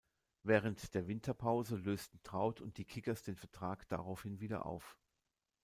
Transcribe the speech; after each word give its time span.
Während 0.41 0.95
der 0.95 1.07
Winterpause 1.07 1.75
lösten 1.75 2.23
Traut 2.23 2.59
und 2.59 2.79
die 2.79 2.85
Kickers 2.85 3.21
den 3.21 3.35
Vertrag 3.35 3.87
daraufhin 3.87 4.39
wieder 4.39 4.65
auf. 4.65 4.97